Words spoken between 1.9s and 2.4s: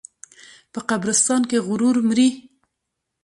مري.